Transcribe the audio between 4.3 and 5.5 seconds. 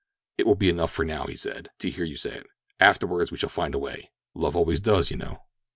love always does, you know."